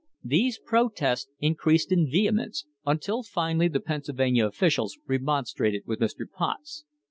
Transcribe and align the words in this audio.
"* 0.17 0.23
These 0.23 0.57
protests 0.57 1.29
increased 1.41 1.91
in 1.91 2.09
vehemence, 2.09 2.65
until 2.87 3.21
finally 3.21 3.67
the 3.67 3.79
Pennsylvania 3.79 4.47
officials 4.47 4.97
remonstrated 5.05 5.83
with 5.85 5.99
Mr. 5.99 6.23
Potts. 6.27 6.85